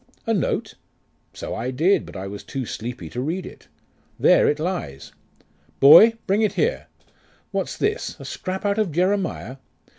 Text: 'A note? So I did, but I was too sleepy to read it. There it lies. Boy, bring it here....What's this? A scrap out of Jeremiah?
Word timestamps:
'A 0.25 0.33
note? 0.33 0.73
So 1.31 1.53
I 1.53 1.69
did, 1.69 2.07
but 2.07 2.15
I 2.15 2.25
was 2.25 2.43
too 2.43 2.65
sleepy 2.65 3.07
to 3.11 3.21
read 3.21 3.45
it. 3.45 3.67
There 4.19 4.47
it 4.47 4.57
lies. 4.59 5.11
Boy, 5.79 6.13
bring 6.25 6.41
it 6.41 6.53
here....What's 6.53 7.77
this? 7.77 8.19
A 8.19 8.25
scrap 8.25 8.65
out 8.65 8.79
of 8.79 8.91
Jeremiah? 8.91 9.57